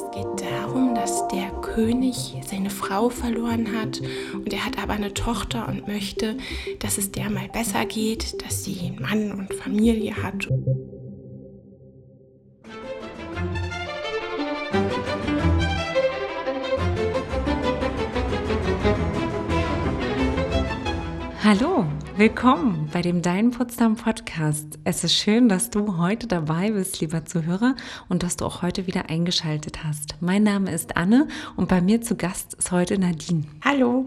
Es 0.00 0.10
geht 0.12 0.50
darum, 0.50 0.94
dass 0.94 1.28
der 1.28 1.50
König 1.60 2.40
seine 2.46 2.70
Frau 2.70 3.10
verloren 3.10 3.78
hat 3.78 4.00
und 4.32 4.50
er 4.50 4.64
hat 4.64 4.82
aber 4.82 4.94
eine 4.94 5.12
Tochter 5.12 5.68
und 5.68 5.86
möchte, 5.88 6.38
dass 6.78 6.96
es 6.96 7.12
der 7.12 7.28
mal 7.28 7.48
besser 7.48 7.84
geht, 7.84 8.42
dass 8.42 8.64
sie 8.64 8.92
Mann 8.98 9.30
und 9.32 9.52
Familie 9.52 10.16
hat. 10.16 10.48
Hallo, 21.44 21.84
willkommen 22.20 22.90
bei 22.92 23.00
dem 23.00 23.22
Dein 23.22 23.50
Potsdam 23.50 23.96
Podcast. 23.96 24.78
Es 24.84 25.04
ist 25.04 25.14
schön, 25.14 25.48
dass 25.48 25.70
du 25.70 25.96
heute 25.96 26.26
dabei 26.26 26.70
bist, 26.70 27.00
lieber 27.00 27.24
Zuhörer, 27.24 27.76
und 28.10 28.22
dass 28.22 28.36
du 28.36 28.44
auch 28.44 28.60
heute 28.60 28.86
wieder 28.86 29.08
eingeschaltet 29.08 29.84
hast. 29.84 30.16
Mein 30.20 30.42
Name 30.42 30.70
ist 30.70 30.98
Anne 30.98 31.28
und 31.56 31.70
bei 31.70 31.80
mir 31.80 32.02
zu 32.02 32.16
Gast 32.16 32.52
ist 32.52 32.72
heute 32.72 32.98
Nadine. 32.98 33.44
Hallo. 33.64 34.04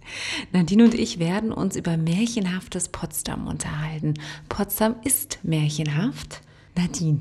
Nadine 0.52 0.84
und 0.84 0.92
ich 0.92 1.18
werden 1.18 1.52
uns 1.52 1.74
über 1.74 1.96
märchenhaftes 1.96 2.90
Potsdam 2.90 3.46
unterhalten. 3.46 4.12
Potsdam 4.50 4.96
ist 5.02 5.38
märchenhaft. 5.42 6.42
Nadine, 6.76 7.20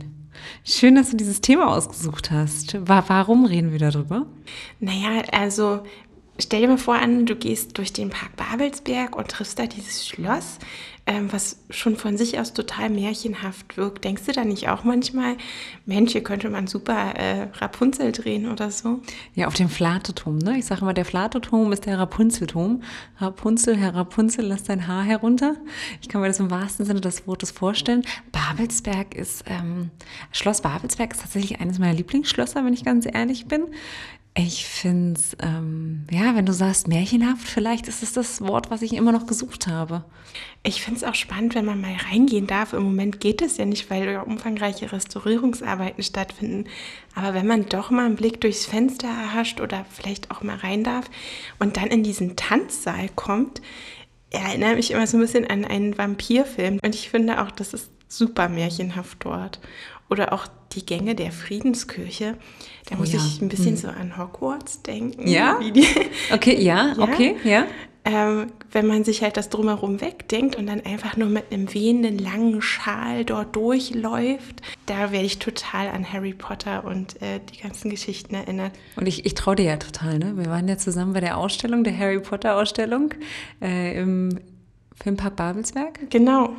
Schön, 0.63 0.95
dass 0.95 1.11
du 1.11 1.17
dieses 1.17 1.41
Thema 1.41 1.67
ausgesucht 1.67 2.31
hast. 2.31 2.77
Warum 2.87 3.45
reden 3.45 3.71
wir 3.71 3.79
darüber? 3.79 4.25
Naja, 4.79 5.23
also 5.31 5.83
Stell 6.39 6.61
dir 6.61 6.67
mal 6.67 6.79
vor, 6.79 6.95
an, 6.95 7.27
du 7.27 7.35
gehst 7.35 7.77
durch 7.77 7.93
den 7.93 8.09
Park 8.09 8.35
Babelsberg 8.35 9.15
und 9.15 9.27
triffst 9.27 9.59
da 9.59 9.67
dieses 9.67 10.07
Schloss, 10.07 10.57
ähm, 11.05 11.31
was 11.31 11.59
schon 11.69 11.95
von 11.95 12.17
sich 12.17 12.39
aus 12.39 12.53
total 12.53 12.89
märchenhaft 12.89 13.77
wirkt. 13.77 14.03
Denkst 14.03 14.23
du 14.25 14.31
da 14.31 14.43
nicht 14.43 14.67
auch 14.67 14.83
manchmal, 14.83 15.37
Mensch, 15.85 16.13
hier 16.13 16.23
könnte 16.23 16.49
man 16.49 16.65
super 16.65 17.13
äh, 17.15 17.49
Rapunzel 17.59 18.11
drehen 18.11 18.51
oder 18.51 18.71
so? 18.71 19.01
Ja, 19.35 19.45
auf 19.45 19.53
dem 19.53 19.69
Flateturm. 19.69 20.39
Ne? 20.39 20.57
Ich 20.57 20.65
sage 20.65 20.81
immer, 20.81 20.95
der 20.95 21.05
Flateturm 21.05 21.71
ist 21.71 21.85
der 21.85 21.99
Rapunzelturm. 21.99 22.81
Rapunzel, 23.19 23.77
Herr 23.77 23.93
Rapunzel, 23.93 24.45
lass 24.45 24.63
dein 24.63 24.87
Haar 24.87 25.03
herunter. 25.03 25.55
Ich 26.01 26.09
kann 26.09 26.21
mir 26.21 26.27
das 26.27 26.39
im 26.39 26.49
wahrsten 26.49 26.83
Sinne 26.83 27.01
des 27.01 27.27
Wortes 27.27 27.51
vorstellen. 27.51 28.01
Babelsberg 28.31 29.13
ist, 29.13 29.43
ähm, 29.45 29.91
Schloss 30.31 30.61
Babelsberg 30.61 31.13
ist 31.13 31.21
tatsächlich 31.21 31.59
eines 31.61 31.77
meiner 31.77 31.93
Lieblingsschlösser, 31.93 32.65
wenn 32.65 32.73
ich 32.73 32.83
ganz 32.83 33.05
ehrlich 33.05 33.45
bin. 33.45 33.65
Ich 34.35 34.65
finde 34.65 35.19
es, 35.19 35.37
ähm, 35.43 36.07
ja, 36.09 36.35
wenn 36.35 36.47
du 36.47 36.53
sagst 36.53 36.87
märchenhaft, 36.87 37.47
vielleicht 37.47 37.87
ist 37.87 38.01
es 38.01 38.13
das 38.13 38.41
Wort, 38.41 38.71
was 38.71 38.81
ich 38.81 38.93
immer 38.93 39.11
noch 39.11 39.27
gesucht 39.27 39.67
habe. 39.67 40.03
Ich 40.63 40.81
finde 40.81 40.97
es 40.97 41.03
auch 41.03 41.13
spannend, 41.13 41.53
wenn 41.53 41.65
man 41.65 41.79
mal 41.79 41.95
reingehen 42.09 42.47
darf. 42.47 42.73
Im 42.73 42.81
Moment 42.81 43.19
geht 43.19 43.43
es 43.43 43.57
ja 43.57 43.65
nicht, 43.65 43.91
weil 43.91 44.09
ja 44.09 44.21
umfangreiche 44.21 44.91
Restaurierungsarbeiten 44.91 46.03
stattfinden. 46.03 46.65
Aber 47.13 47.35
wenn 47.35 47.45
man 47.45 47.69
doch 47.69 47.91
mal 47.91 48.07
einen 48.07 48.15
Blick 48.15 48.41
durchs 48.41 48.65
Fenster 48.65 49.07
erhascht 49.07 49.61
oder 49.61 49.85
vielleicht 49.91 50.31
auch 50.31 50.41
mal 50.41 50.57
rein 50.57 50.83
darf 50.83 51.11
und 51.59 51.77
dann 51.77 51.87
in 51.87 52.01
diesen 52.01 52.35
Tanzsaal 52.35 53.09
kommt, 53.15 53.61
erinnere 54.31 54.75
mich 54.75 54.89
immer 54.89 55.05
so 55.05 55.17
ein 55.17 55.21
bisschen 55.21 55.47
an 55.47 55.63
einen 55.63 55.95
Vampirfilm. 55.95 56.79
Und 56.83 56.95
ich 56.95 57.09
finde 57.09 57.39
auch, 57.39 57.51
das 57.51 57.75
ist 57.75 57.91
super 58.07 58.49
märchenhaft 58.49 59.17
dort. 59.19 59.59
Oder 60.13 60.31
auch 60.31 60.45
die 60.73 60.85
Gänge 60.85 61.15
der 61.15 61.31
Friedenskirche. 61.31 62.37
Da 62.87 62.95
oh, 62.95 62.99
muss 62.99 63.13
ja. 63.13 63.19
ich 63.19 63.41
ein 63.41 63.49
bisschen 63.49 63.71
hm. 63.71 63.77
so 63.77 63.87
an 63.87 64.15
Hogwarts 64.15 64.83
denken. 64.83 65.27
Ja? 65.27 65.59
okay, 66.31 66.61
ja, 66.61 66.93
ja, 66.97 67.03
okay, 67.03 67.35
ja. 67.43 67.65
Ähm, 68.05 68.51
wenn 68.71 68.85
man 68.85 69.03
sich 69.03 69.23
halt 69.23 69.35
das 69.35 69.49
drumherum 69.49 70.01
wegdenkt 70.01 70.55
und 70.55 70.67
dann 70.67 70.81
einfach 70.81 71.17
nur 71.17 71.29
mit 71.29 71.51
einem 71.51 71.73
wehenden 71.73 72.19
langen 72.19 72.61
Schal 72.61 73.25
dort 73.25 73.55
durchläuft, 73.55 74.61
da 74.85 75.11
werde 75.11 75.25
ich 75.25 75.39
total 75.39 75.87
an 75.87 76.13
Harry 76.13 76.33
Potter 76.33 76.83
und 76.83 77.19
äh, 77.23 77.39
die 77.51 77.61
ganzen 77.61 77.89
Geschichten 77.89 78.35
erinnert. 78.35 78.73
Und 78.97 79.07
ich, 79.07 79.25
ich 79.25 79.33
traue 79.33 79.55
dir 79.55 79.65
ja 79.65 79.77
total, 79.77 80.19
ne? 80.19 80.37
Wir 80.37 80.45
waren 80.45 80.67
ja 80.67 80.77
zusammen 80.77 81.13
bei 81.13 81.21
der 81.21 81.37
Ausstellung, 81.37 81.83
der 81.83 81.97
Harry 81.97 82.19
Potter 82.19 82.55
Ausstellung 82.55 83.15
äh, 83.63 83.97
im 83.97 84.37
Filmpark 85.01 85.35
Babelsberg. 85.35 86.11
Genau. 86.11 86.51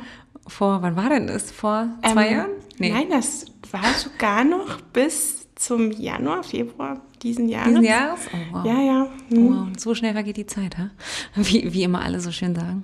Vor, 0.45 0.81
wann 0.81 0.97
war 0.97 1.09
denn 1.09 1.27
das? 1.27 1.51
Vor 1.51 1.87
zwei 2.11 2.27
ähm, 2.27 2.33
Jahren? 2.33 2.51
Nee. 2.77 2.89
Nein, 2.91 3.07
das 3.09 3.45
war 3.75 3.93
sogar 3.93 4.43
noch 4.43 4.79
bis 4.93 5.47
zum 5.55 5.91
Januar, 5.91 6.43
Februar 6.43 7.01
diesen 7.21 7.49
Jahres. 7.49 7.69
Diesen 7.69 7.83
Jahres? 7.83 8.19
Oh, 8.33 8.55
wow. 8.55 8.65
Ja, 8.65 8.81
ja. 8.81 9.07
Hm. 9.29 9.49
Wow, 9.49 9.67
so 9.77 9.95
schnell 9.95 10.13
vergeht 10.13 10.37
die 10.37 10.45
Zeit, 10.45 10.77
ha? 10.77 10.91
Wie, 11.35 11.73
wie 11.73 11.83
immer 11.83 12.01
alle 12.01 12.19
so 12.19 12.31
schön 12.31 12.55
sagen. 12.55 12.83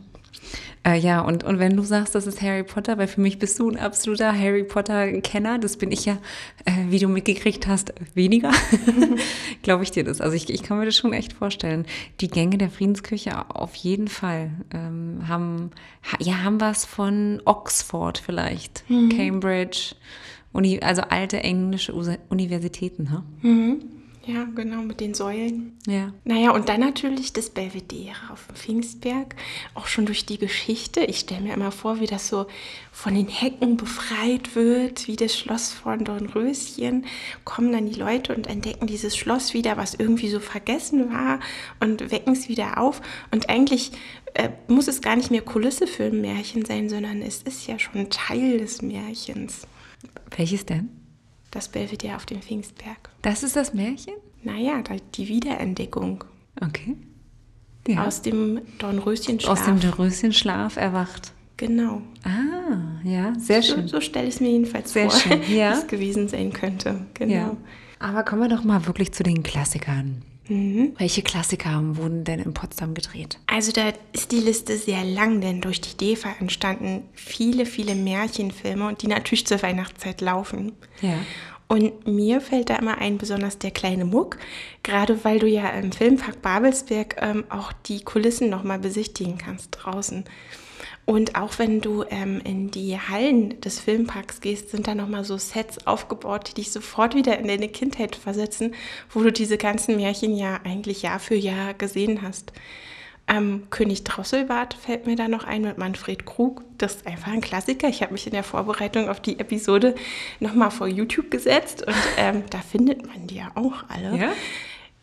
Äh, 0.83 0.97
ja, 0.97 1.21
und, 1.21 1.43
und 1.43 1.59
wenn 1.59 1.77
du 1.77 1.83
sagst, 1.83 2.15
das 2.15 2.25
ist 2.25 2.41
Harry 2.41 2.63
Potter, 2.63 2.97
weil 2.97 3.07
für 3.07 3.21
mich 3.21 3.37
bist 3.37 3.59
du 3.59 3.69
ein 3.69 3.77
absoluter 3.77 4.35
Harry 4.35 4.63
Potter-Kenner, 4.63 5.59
das 5.59 5.77
bin 5.77 5.91
ich 5.91 6.05
ja, 6.05 6.17
äh, 6.65 6.71
wie 6.89 6.97
du 6.97 7.07
mitgekriegt 7.07 7.67
hast, 7.67 7.93
weniger, 8.15 8.51
glaube 9.61 9.83
ich 9.83 9.91
dir 9.91 10.03
das. 10.03 10.21
Also 10.21 10.35
ich, 10.35 10.49
ich 10.49 10.63
kann 10.63 10.79
mir 10.79 10.85
das 10.85 10.97
schon 10.97 11.13
echt 11.13 11.33
vorstellen. 11.33 11.85
Die 12.19 12.29
Gänge 12.29 12.57
der 12.57 12.71
Friedenskirche 12.71 13.47
auf 13.49 13.75
jeden 13.75 14.07
Fall 14.07 14.49
ähm, 14.73 15.27
haben, 15.27 15.69
ja, 16.19 16.43
haben 16.43 16.59
was 16.59 16.85
von 16.85 17.43
Oxford 17.45 18.17
vielleicht, 18.17 18.83
mhm. 18.89 19.09
Cambridge, 19.09 19.93
Uni, 20.53 20.79
also 20.81 21.01
alte 21.03 21.43
englische 21.43 21.93
Universitäten. 22.29 23.11
Ha? 23.11 23.23
Mhm. 23.41 23.81
Ja, 24.23 24.43
genau, 24.55 24.83
mit 24.83 24.99
den 24.99 25.15
Säulen. 25.15 25.77
Ja. 25.87 26.13
Naja, 26.25 26.51
und 26.51 26.69
dann 26.69 26.81
natürlich 26.81 27.33
das 27.33 27.49
Belvedere 27.49 28.31
auf 28.31 28.45
dem 28.45 28.55
Pfingstberg, 28.55 29.35
auch 29.73 29.87
schon 29.87 30.05
durch 30.05 30.27
die 30.27 30.37
Geschichte. 30.37 31.01
Ich 31.01 31.19
stelle 31.19 31.41
mir 31.41 31.53
immer 31.55 31.71
vor, 31.71 31.99
wie 31.99 32.05
das 32.05 32.27
so 32.27 32.45
von 32.91 33.15
den 33.15 33.27
Hecken 33.27 33.77
befreit 33.77 34.55
wird, 34.55 35.07
wie 35.07 35.15
das 35.15 35.35
Schloss 35.35 35.71
von 35.71 36.05
Dornröschen. 36.05 37.05
Kommen 37.45 37.71
dann 37.71 37.89
die 37.89 37.99
Leute 37.99 38.35
und 38.35 38.45
entdecken 38.45 38.85
dieses 38.85 39.17
Schloss 39.17 39.55
wieder, 39.55 39.75
was 39.75 39.95
irgendwie 39.95 40.29
so 40.29 40.39
vergessen 40.39 41.11
war 41.11 41.39
und 41.79 42.11
wecken 42.11 42.33
es 42.33 42.47
wieder 42.47 42.77
auf. 42.77 43.01
Und 43.31 43.49
eigentlich 43.49 43.91
äh, 44.35 44.49
muss 44.67 44.87
es 44.87 45.01
gar 45.01 45.15
nicht 45.15 45.31
mehr 45.31 45.41
Kulisse 45.41 45.87
für 45.87 46.03
ein 46.05 46.21
Märchen 46.21 46.63
sein, 46.63 46.89
sondern 46.89 47.23
es 47.23 47.41
ist 47.41 47.65
ja 47.65 47.79
schon 47.79 48.11
Teil 48.11 48.59
des 48.59 48.83
Märchens. 48.83 49.65
Welches 50.37 50.67
denn? 50.67 51.00
Das 51.51 51.69
Belvedere 51.69 52.15
auf 52.15 52.25
dem 52.25 52.41
Pfingstberg. 52.41 53.09
Das 53.21 53.43
ist 53.43 53.55
das 53.55 53.73
Märchen? 53.73 54.13
Naja, 54.43 54.81
die 55.15 55.27
Wiederentdeckung. 55.27 56.23
Okay. 56.59 56.95
Ja. 57.87 58.05
Aus 58.05 58.21
dem 58.21 58.61
Dornröschenschlaf. 58.79 59.59
Aus 59.59 59.65
dem 59.65 59.79
Dornröschenschlaf 59.79 60.77
erwacht. 60.77 61.33
Genau. 61.57 62.01
Ah, 62.23 62.99
ja, 63.03 63.33
sehr 63.37 63.61
so, 63.61 63.75
schön. 63.75 63.87
So 63.87 64.01
stelle 64.01 64.27
ich 64.27 64.35
es 64.35 64.41
mir 64.41 64.49
jedenfalls 64.49 64.93
sehr 64.93 65.09
vor, 65.09 65.19
schön. 65.19 65.41
Ja. 65.49 65.71
wie 65.75 65.79
es 65.79 65.87
gewesen 65.87 66.27
sein 66.27 66.53
könnte. 66.53 67.05
Genau. 67.13 67.33
Ja. 67.33 67.57
Aber 67.99 68.23
kommen 68.23 68.41
wir 68.41 68.49
doch 68.49 68.63
mal 68.63 68.87
wirklich 68.87 69.11
zu 69.11 69.21
den 69.23 69.43
Klassikern. 69.43 70.23
Mhm. 70.47 70.93
Welche 70.97 71.21
Klassiker 71.21 71.79
wurden 71.97 72.23
denn 72.23 72.39
in 72.39 72.53
Potsdam 72.53 72.93
gedreht? 72.93 73.39
Also 73.47 73.71
da 73.71 73.93
ist 74.11 74.31
die 74.31 74.39
Liste 74.39 74.75
sehr 74.77 75.03
lang, 75.03 75.41
denn 75.41 75.61
durch 75.61 75.81
die 75.81 75.95
DEFA 75.95 76.35
entstanden 76.39 77.03
viele, 77.13 77.65
viele 77.65 77.95
Märchenfilme, 77.95 78.95
die 78.95 79.07
natürlich 79.07 79.45
zur 79.45 79.61
Weihnachtszeit 79.61 80.21
laufen. 80.21 80.73
Ja. 81.01 81.13
Und 81.67 82.05
mir 82.05 82.41
fällt 82.41 82.69
da 82.69 82.75
immer 82.75 82.97
ein, 82.97 83.17
besonders 83.17 83.57
der 83.57 83.71
kleine 83.71 84.03
Muck, 84.03 84.37
gerade 84.83 85.23
weil 85.23 85.39
du 85.39 85.47
ja 85.47 85.69
im 85.69 85.93
Filmpark 85.93 86.41
Babelsberg 86.41 87.15
ähm, 87.21 87.45
auch 87.47 87.71
die 87.71 88.03
Kulissen 88.03 88.49
nochmal 88.49 88.79
besichtigen 88.79 89.37
kannst 89.37 89.69
draußen. 89.71 90.25
Und 91.05 91.35
auch 91.35 91.57
wenn 91.59 91.81
du 91.81 92.03
ähm, 92.09 92.41
in 92.43 92.71
die 92.71 92.97
Hallen 92.97 93.59
des 93.61 93.79
Filmparks 93.79 94.39
gehst, 94.39 94.69
sind 94.69 94.87
da 94.87 94.95
nochmal 94.95 95.23
so 95.23 95.37
Sets 95.37 95.85
aufgebaut, 95.87 96.49
die 96.49 96.53
dich 96.53 96.71
sofort 96.71 97.15
wieder 97.15 97.37
in 97.37 97.47
deine 97.47 97.69
Kindheit 97.69 98.15
versetzen, 98.15 98.75
wo 99.09 99.21
du 99.21 99.31
diese 99.31 99.57
ganzen 99.57 99.95
Märchen 99.97 100.35
ja 100.37 100.59
eigentlich 100.63 101.01
Jahr 101.01 101.19
für 101.19 101.35
Jahr 101.35 101.73
gesehen 101.73 102.21
hast. 102.21 102.53
Ähm, 103.27 103.67
König 103.69 104.03
Drosselbart 104.03 104.73
fällt 104.73 105.05
mir 105.05 105.15
da 105.15 105.27
noch 105.27 105.43
ein 105.43 105.61
mit 105.61 105.77
Manfred 105.77 106.25
Krug. 106.25 106.63
Das 106.77 106.95
ist 106.95 107.07
einfach 107.07 107.31
ein 107.31 107.41
Klassiker. 107.41 107.87
Ich 107.87 108.01
habe 108.01 108.13
mich 108.13 108.27
in 108.27 108.33
der 108.33 108.43
Vorbereitung 108.43 109.09
auf 109.09 109.19
die 109.19 109.39
Episode 109.39 109.95
nochmal 110.39 110.71
vor 110.71 110.87
YouTube 110.87 111.31
gesetzt 111.31 111.85
und 111.85 111.95
ähm, 112.17 112.43
da 112.49 112.59
findet 112.59 113.05
man 113.07 113.27
die 113.27 113.35
ja 113.35 113.51
auch 113.55 113.83
alle. 113.87 114.17
Ja? 114.17 114.31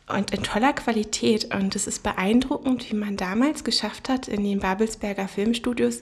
Und 0.09 0.31
in 0.31 0.43
toller 0.43 0.73
Qualität. 0.73 1.55
Und 1.55 1.77
es 1.77 1.87
ist 1.87 2.03
beeindruckend, 2.03 2.91
wie 2.91 2.97
man 2.97 3.17
damals 3.17 3.65
geschafft 3.65 4.09
hat, 4.09 4.29
in 4.29 4.45
den 4.45 4.61
Babelsberger 4.61 5.29
Filmstudios 5.29 6.01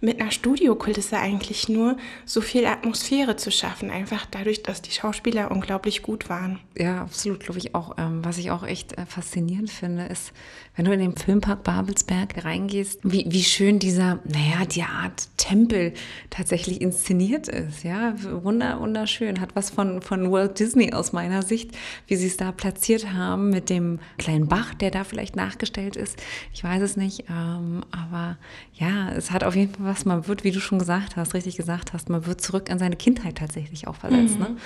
mit 0.00 0.20
einer 0.20 0.30
Studiokulisse 0.30 1.18
eigentlich 1.18 1.68
nur 1.68 1.96
so 2.24 2.40
viel 2.40 2.66
Atmosphäre 2.66 3.36
zu 3.36 3.50
schaffen. 3.50 3.90
Einfach 3.90 4.26
dadurch, 4.30 4.62
dass 4.62 4.82
die 4.82 4.90
Schauspieler 4.90 5.50
unglaublich 5.50 6.02
gut 6.02 6.28
waren. 6.28 6.58
Ja, 6.76 7.02
absolut, 7.02 7.40
glaube 7.40 7.58
ich 7.58 7.74
auch. 7.74 7.96
Ähm, 7.98 8.24
was 8.24 8.38
ich 8.38 8.50
auch 8.50 8.64
echt 8.64 8.98
äh, 8.98 9.06
faszinierend 9.06 9.70
finde, 9.70 10.04
ist, 10.06 10.32
wenn 10.76 10.86
du 10.86 10.92
in 10.92 11.00
den 11.00 11.16
Filmpark 11.16 11.62
Babelsberg 11.62 12.44
reingehst, 12.44 13.00
wie, 13.04 13.26
wie 13.28 13.44
schön 13.44 13.78
dieser, 13.78 14.18
naja, 14.24 14.64
die 14.66 14.82
Art 14.82 15.28
Tempel 15.36 15.92
tatsächlich 16.30 16.80
inszeniert 16.80 17.48
ist. 17.48 17.84
Ja, 17.84 18.14
Wunder, 18.42 18.80
wunderschön. 18.80 19.40
Hat 19.40 19.54
was 19.54 19.70
von, 19.70 20.02
von 20.02 20.32
Walt 20.32 20.58
Disney 20.58 20.92
aus 20.92 21.12
meiner 21.12 21.42
Sicht, 21.42 21.70
wie 22.08 22.16
sie 22.16 22.26
es 22.26 22.36
da 22.36 22.50
platziert 22.50 23.12
haben 23.12 23.43
mit 23.50 23.70
dem 23.70 23.98
kleinen 24.18 24.48
Bach, 24.48 24.74
der 24.74 24.90
da 24.90 25.04
vielleicht 25.04 25.36
nachgestellt 25.36 25.96
ist. 25.96 26.20
Ich 26.52 26.64
weiß 26.64 26.82
es 26.82 26.96
nicht. 26.96 27.24
Ähm, 27.28 27.84
aber 27.90 28.38
ja, 28.74 29.10
es 29.12 29.30
hat 29.30 29.44
auf 29.44 29.56
jeden 29.56 29.74
Fall 29.74 29.86
was, 29.86 30.04
man 30.04 30.26
wird, 30.26 30.44
wie 30.44 30.50
du 30.50 30.60
schon 30.60 30.78
gesagt 30.78 31.16
hast, 31.16 31.34
richtig 31.34 31.56
gesagt 31.56 31.92
hast, 31.92 32.08
man 32.08 32.26
wird 32.26 32.40
zurück 32.40 32.70
an 32.70 32.78
seine 32.78 32.96
Kindheit 32.96 33.36
tatsächlich 33.38 33.86
auch 33.86 33.96
versetzt. 33.96 34.38
Mhm. 34.38 34.44
Ne? 34.44 34.56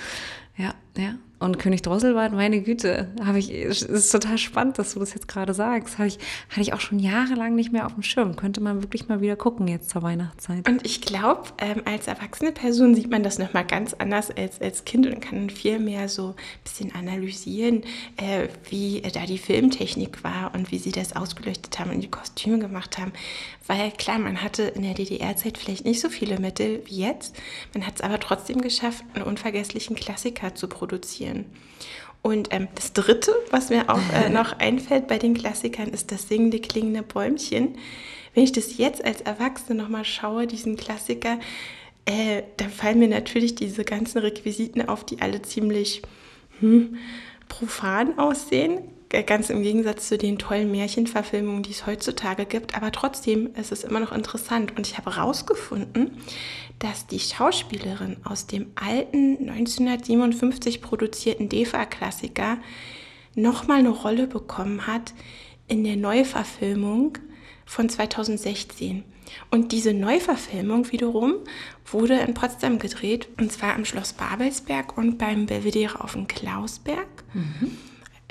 Ja, 0.57 0.73
ja. 0.97 1.15
Und 1.39 1.57
König 1.57 1.81
Drosselbart, 1.83 2.33
meine 2.33 2.61
Güte, 2.61 3.07
habe 3.23 3.39
ich, 3.39 3.49
es 3.49 3.81
ist 3.81 4.11
total 4.11 4.37
spannend, 4.37 4.77
dass 4.77 4.93
du 4.93 4.99
das 4.99 5.13
jetzt 5.13 5.29
gerade 5.29 5.53
sagst. 5.53 5.97
Habe 5.97 6.09
ich, 6.09 6.19
hatte 6.49 6.59
ich 6.59 6.73
auch 6.73 6.81
schon 6.81 6.99
jahrelang 6.99 7.55
nicht 7.55 7.71
mehr 7.71 7.85
auf 7.85 7.93
dem 7.93 8.03
Schirm. 8.03 8.35
Könnte 8.35 8.59
man 8.59 8.83
wirklich 8.83 9.07
mal 9.07 9.21
wieder 9.21 9.37
gucken 9.37 9.69
jetzt 9.69 9.89
zur 9.89 10.03
Weihnachtszeit. 10.03 10.67
Und 10.67 10.85
ich 10.85 10.99
glaube, 10.99 11.43
ähm, 11.57 11.81
als 11.85 12.07
erwachsene 12.07 12.51
Person 12.51 12.93
sieht 12.93 13.09
man 13.09 13.23
das 13.23 13.39
nochmal 13.39 13.65
ganz 13.65 13.93
anders 13.93 14.31
als 14.31 14.59
als 14.59 14.83
Kind 14.83 15.07
und 15.07 15.21
kann 15.21 15.49
viel 15.49 15.79
mehr 15.79 16.09
so 16.09 16.29
ein 16.29 16.63
bisschen 16.65 16.93
analysieren, 16.93 17.83
äh, 18.17 18.49
wie 18.69 19.01
da 19.01 19.25
die 19.25 19.37
Filmtechnik 19.37 20.25
war 20.25 20.53
und 20.53 20.71
wie 20.71 20.77
sie 20.77 20.91
das 20.91 21.15
ausgeleuchtet 21.15 21.79
haben 21.79 21.91
und 21.91 22.01
die 22.01 22.11
Kostüme 22.11 22.59
gemacht 22.59 22.97
haben. 22.97 23.13
Weil 23.65 23.91
klar, 23.91 24.19
man 24.19 24.41
hatte 24.41 24.63
in 24.63 24.81
der 24.81 24.95
DDR-Zeit 24.95 25.57
vielleicht 25.57 25.85
nicht 25.85 26.01
so 26.01 26.09
viele 26.09 26.39
Mittel 26.39 26.81
wie 26.85 26.97
jetzt. 26.97 27.35
Man 27.73 27.85
hat 27.85 27.95
es 27.95 28.01
aber 28.01 28.19
trotzdem 28.19 28.61
geschafft, 28.61 29.05
einen 29.13 29.23
unvergesslichen 29.23 29.95
Klassiker 29.95 30.55
zu 30.55 30.67
produzieren 30.67 31.28
spielen. 31.29 31.45
Und 32.21 32.49
ähm, 32.51 32.67
das 32.75 32.93
Dritte, 32.93 33.33
was 33.49 33.69
mir 33.69 33.89
auch 33.89 34.01
äh, 34.13 34.29
noch 34.29 34.59
einfällt 34.59 35.07
bei 35.07 35.17
den 35.17 35.33
Klassikern, 35.33 35.89
ist 35.89 36.11
das 36.11 36.27
singende, 36.27 36.59
klingende 36.59 37.03
Bäumchen. 37.03 37.77
Wenn 38.33 38.43
ich 38.43 38.51
das 38.51 38.77
jetzt 38.77 39.03
als 39.03 39.21
Erwachsene 39.21 39.81
nochmal 39.81 40.05
schaue, 40.05 40.45
diesen 40.45 40.75
Klassiker, 40.75 41.39
äh, 42.05 42.43
da 42.57 42.67
fallen 42.67 42.99
mir 42.99 43.07
natürlich 43.07 43.55
diese 43.55 43.83
ganzen 43.83 44.19
Requisiten 44.19 44.87
auf, 44.87 45.05
die 45.05 45.21
alle 45.21 45.41
ziemlich 45.41 46.01
hm, 46.59 46.97
profan 47.47 48.19
aussehen. 48.19 48.81
Ganz 49.09 49.49
im 49.49 49.63
Gegensatz 49.63 50.07
zu 50.07 50.19
den 50.19 50.37
tollen 50.37 50.71
Märchenverfilmungen, 50.71 51.63
die 51.63 51.71
es 51.71 51.87
heutzutage 51.87 52.45
gibt. 52.45 52.75
Aber 52.75 52.91
trotzdem 52.91 53.49
ist 53.55 53.71
es 53.71 53.83
immer 53.83 53.99
noch 53.99 54.11
interessant. 54.11 54.77
Und 54.77 54.85
ich 54.85 54.97
habe 54.97 55.15
herausgefunden, 55.15 56.11
dass 56.77 57.07
die 57.07 57.19
Schauspielerin 57.19 58.17
aus 58.23 58.45
dem 58.45 58.67
alten 58.75 59.49
1957 59.49 60.81
produzierten 60.81 61.49
DEFA-Klassiker 61.49 62.59
nochmal 63.33 63.79
eine 63.79 63.89
Rolle 63.89 64.27
bekommen 64.27 64.85
hat 64.85 65.13
in 65.67 65.83
der 65.83 65.95
Neuverfilmung 65.95 67.17
von 67.65 67.89
2016. 67.89 69.03
Und 69.49 69.71
diese 69.71 69.93
Neuverfilmung 69.93 70.91
wiederum 70.91 71.35
wurde 71.85 72.19
in 72.19 72.33
Potsdam 72.33 72.79
gedreht, 72.79 73.27
und 73.39 73.51
zwar 73.51 73.75
am 73.75 73.85
Schloss 73.85 74.13
Babelsberg 74.13 74.97
und 74.97 75.17
beim 75.17 75.45
Belvedere 75.45 76.03
auf 76.03 76.13
dem 76.13 76.27
Klausberg. 76.27 77.07
Mhm. 77.33 77.77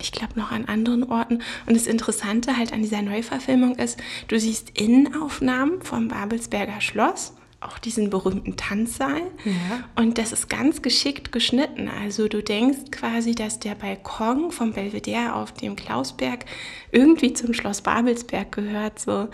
Ich 0.00 0.12
glaube 0.12 0.38
noch 0.38 0.52
an 0.52 0.66
anderen 0.66 1.04
Orten. 1.04 1.42
Und 1.66 1.74
das 1.74 1.86
Interessante 1.86 2.56
halt 2.56 2.72
an 2.72 2.82
dieser 2.82 3.02
Neuverfilmung 3.02 3.76
ist, 3.76 3.98
du 4.28 4.38
siehst 4.38 4.78
Innenaufnahmen 4.78 5.82
vom 5.82 6.08
Babelsberger 6.08 6.80
Schloss 6.80 7.32
auch 7.60 7.78
diesen 7.78 8.08
berühmten 8.10 8.56
Tanzsaal. 8.56 9.22
Ja. 9.44 9.84
Und 9.96 10.18
das 10.18 10.32
ist 10.32 10.48
ganz 10.48 10.80
geschickt 10.80 11.32
geschnitten. 11.32 11.88
Also 11.88 12.28
du 12.28 12.42
denkst 12.42 12.90
quasi, 12.92 13.34
dass 13.34 13.58
der 13.58 13.74
Balkon 13.74 14.52
vom 14.52 14.72
Belvedere 14.72 15.34
auf 15.34 15.52
dem 15.52 15.74
Klausberg 15.74 16.44
irgendwie 16.92 17.32
zum 17.32 17.54
Schloss 17.54 17.80
Babelsberg 17.80 18.52
gehört. 18.52 19.00
So 19.00 19.28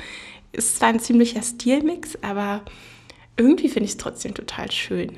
ist 0.53 0.77
zwar 0.77 0.89
ein 0.89 1.01
ziemlicher 1.01 1.43
Stilmix, 1.43 2.17
aber 2.23 2.63
irgendwie 3.37 3.69
finde 3.69 3.85
ich 3.85 3.93
es 3.93 3.99
trotzdem 3.99 4.35
total 4.35 4.71
schön. 4.71 5.13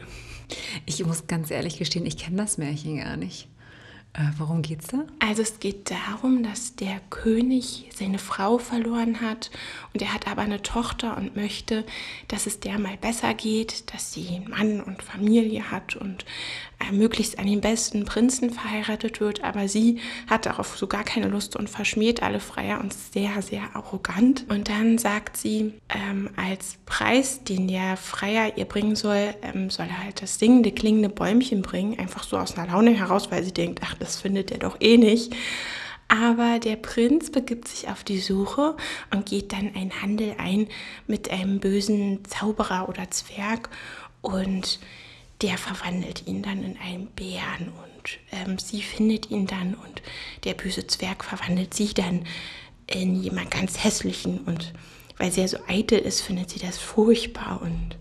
Ich 0.85 1.05
muss 1.05 1.27
ganz 1.27 1.51
ehrlich 1.51 1.79
gestehen, 1.79 2.07
ich 2.07 2.17
kenne 2.17 2.39
das 2.39 2.59
Märchen 2.59 2.99
gar 2.99 3.17
nicht. 3.17 3.49
Äh, 4.17 4.31
worum 4.39 4.63
geht's 4.63 4.87
da? 4.87 5.05
Also 5.19 5.43
es 5.43 5.61
geht 5.61 5.91
darum, 5.91 6.43
dass 6.43 6.75
der 6.75 7.01
König 7.11 7.91
seine 7.95 8.19
Frau 8.19 8.57
verloren 8.57 9.21
hat 9.21 9.51
und 9.93 10.01
er 10.01 10.15
hat 10.15 10.27
aber 10.27 10.41
eine 10.41 10.63
Tochter 10.63 11.19
und 11.19 11.37
möchte, 11.37 11.85
dass 12.29 12.47
es 12.47 12.59
der 12.59 12.79
mal 12.79 12.97
besser 12.97 13.35
geht, 13.35 13.93
dass 13.93 14.15
sie 14.15 14.41
Mann 14.49 14.81
und 14.81 15.03
Familie 15.03 15.71
hat 15.71 15.97
und 15.97 16.25
äh, 16.79 16.93
möglichst 16.93 17.39
an 17.39 17.47
den 17.47 17.61
besten 17.61 18.05
Prinzen 18.05 18.51
verheiratet 18.51 19.21
wird. 19.21 19.43
Aber 19.45 19.69
sie 19.69 19.99
hat 20.29 20.47
darauf 20.47 20.77
so 20.77 20.87
gar 20.87 21.05
keine 21.05 21.29
Lust 21.29 21.57
und 21.57 21.69
verschmäht 21.69 22.23
alle 22.23 22.41
Freier 22.41 22.81
und 22.81 22.93
ist 22.93 23.13
sehr, 23.13 23.43
sehr 23.43 23.75
arrogant. 23.75 24.47
Und 24.49 24.69
dann 24.69 24.99
sagt 24.99 25.37
sie, 25.37 25.75
ähm, 25.89 26.31
als 26.37 26.77
Preis, 26.87 27.45
den 27.45 27.69
der 27.69 27.97
Freier 27.97 28.57
ihr 28.57 28.67
bringen 28.67 28.97
soll, 28.97 29.35
ähm, 29.43 29.71
soll 29.71 29.87
er 29.87 30.05
halt 30.05 30.23
das 30.23 30.39
singende, 30.39 30.73
klingende 30.73 31.09
Bäumchen 31.09 31.63
bringen, 31.63 31.99
einfach 31.99 32.23
so 32.23 32.39
aus 32.39 32.57
einer 32.57 32.71
Laune 32.73 32.91
heraus, 32.93 33.31
weil 33.31 33.45
sie 33.45 33.53
denkt, 33.55 33.81
ach, 33.83 33.95
das 34.07 34.21
findet 34.21 34.51
er 34.51 34.59
doch 34.59 34.77
eh 34.81 34.97
nicht. 34.97 35.35
Aber 36.09 36.61
der 36.61 36.77
Prinz 36.77 37.31
begibt 37.33 37.67
sich 37.67 37.89
auf 37.89 38.05
die 38.05 38.21
Suche 38.21 38.77
und 39.13 39.27
geht 39.27 39.53
dann 39.53 39.75
einen 39.75 40.01
Handel 40.01 40.37
ein 40.39 40.69
mit 41.09 41.31
einem 41.31 41.59
bösen 41.59 42.25
Zauberer 42.25 42.89
oder 42.89 43.11
Zwerg 43.11 43.69
und 44.23 44.79
der 45.43 45.59
verwandelt 45.59 46.27
ihn 46.27 46.43
dann 46.43 46.63
in 46.63 46.79
einen 46.79 47.09
Bären 47.09 47.73
und 47.83 48.19
ähm, 48.31 48.59
sie 48.59 48.83
findet 48.83 49.31
ihn 49.31 49.49
dann 49.49 49.75
und 49.75 50.01
der 50.45 50.55
böse 50.55 50.87
Zwerg 50.87 51.25
verwandelt 51.25 51.75
sie 51.75 51.93
dann 51.93 52.25
in 52.87 53.21
jemand 53.21 53.51
ganz 53.51 53.83
hässlichen 53.83 54.39
und 54.47 54.73
weil 55.19 55.33
sie 55.33 55.41
ja 55.41 55.49
so 55.49 55.59
eitel 55.67 55.99
ist, 55.99 56.21
findet 56.21 56.51
sie 56.51 56.61
das 56.61 56.79
furchtbar 56.79 57.61
und 57.61 57.97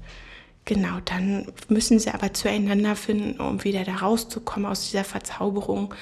genau, 0.65 0.99
dann 1.05 1.47
müssen 1.69 1.99
sie 1.99 2.11
aber 2.11 2.33
zueinander 2.33 2.95
finden, 2.95 3.39
um 3.39 3.63
wieder 3.63 3.83
da 3.83 3.95
rauszukommen 3.95 4.69
aus 4.69 4.89
dieser 4.89 5.03
Verzauberung. 5.03 5.93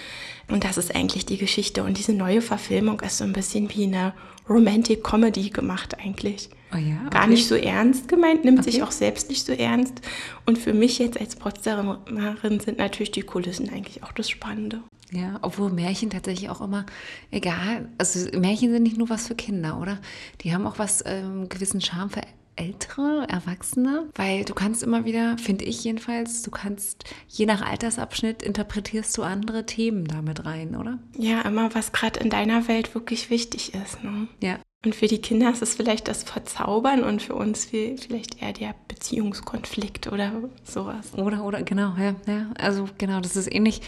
Und 0.48 0.64
das 0.64 0.78
ist 0.78 0.96
eigentlich 0.96 1.26
die 1.26 1.38
Geschichte. 1.38 1.84
Und 1.84 1.98
diese 1.98 2.14
neue 2.14 2.42
Verfilmung 2.42 3.00
ist 3.02 3.18
so 3.18 3.24
ein 3.24 3.34
bisschen 3.34 3.70
wie 3.74 3.84
eine 3.84 4.14
Romantic 4.50 5.04
Comedy 5.04 5.50
gemacht 5.50 5.98
eigentlich. 6.00 6.50
Oh 6.74 6.78
ja, 6.78 6.96
okay. 7.06 7.10
Gar 7.12 7.28
nicht 7.28 7.48
so 7.48 7.56
ernst 7.56 8.08
gemeint, 8.08 8.44
nimmt 8.46 8.60
okay. 8.60 8.72
sich 8.72 8.84
auch 8.84 8.92
selbst 8.92 9.30
nicht 9.30 9.46
so 9.46 9.54
ernst. 9.54 10.02
Und 10.46 10.58
für 10.58 10.74
mich 10.74 10.98
jetzt 11.00 11.20
als 11.20 11.36
Potsdamerin 11.36 12.60
sind 12.60 12.80
natürlich 12.80 13.12
die 13.12 13.22
Kulissen 13.22 13.70
eigentlich 13.70 14.04
auch 14.04 14.12
das 14.12 14.30
Spannende. 14.30 14.82
Ja, 15.12 15.38
obwohl 15.44 15.70
Märchen 15.70 16.10
tatsächlich 16.10 16.50
auch 16.50 16.62
immer, 16.62 16.88
egal, 17.30 17.88
also 18.00 18.28
Märchen 18.38 18.72
sind 18.72 18.82
nicht 18.82 18.98
nur 18.98 19.10
was 19.10 19.28
für 19.28 19.36
Kinder, 19.36 19.80
oder? 19.80 20.00
Die 20.42 20.54
haben 20.54 20.66
auch 20.66 20.80
was, 20.80 21.04
ähm, 21.06 21.48
gewissen 21.50 21.82
Charme 21.82 22.10
für 22.10 22.22
ältere 22.56 23.26
Erwachsene, 23.30 24.10
weil 24.16 24.46
du 24.46 24.54
kannst 24.54 24.84
immer 24.84 25.06
wieder, 25.06 25.38
finde 25.38 25.66
ich 25.66 25.84
jedenfalls, 25.84 26.44
du 26.44 26.52
kannst 26.52 27.04
je 27.28 27.46
nach 27.46 27.62
Altersabschnitt 27.62 28.44
interpretierst 28.44 29.18
du 29.18 29.24
andere 29.24 29.66
Themen 29.66 30.06
damit 30.06 30.46
rein, 30.46 30.76
oder? 30.76 31.00
Ja, 31.18 31.42
immer 31.42 31.74
was 31.74 31.92
gerade 31.92 32.20
in 32.20 32.30
deiner 32.30 32.68
Welt 32.68 32.94
wirklich 32.96 33.30
wichtig 33.30 33.74
ist. 33.74 34.04
Ne? 34.04 34.28
Ja. 34.42 34.60
Und 34.86 34.96
für 34.96 35.08
die 35.08 35.22
Kinder 35.22 35.50
ist 35.50 35.62
es 35.62 35.76
vielleicht 35.76 36.10
das 36.10 36.24
Verzaubern 36.24 37.04
und 37.04 37.22
für 37.22 37.36
uns 37.36 37.66
vielleicht 37.66 38.42
eher 38.42 38.52
der 38.52 38.76
Beziehungskonflikt 38.90 40.12
oder 40.12 40.34
sowas. 40.66 41.14
Oder, 41.14 41.46
oder, 41.46 41.64
genau, 41.64 41.96
ja, 41.98 42.16
ja. 42.28 42.52
Also 42.58 42.90
genau, 42.98 43.22
das 43.22 43.38
ist 43.38 43.54
ähnlich, 43.54 43.82